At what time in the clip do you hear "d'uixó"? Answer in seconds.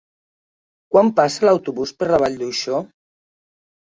2.39-2.79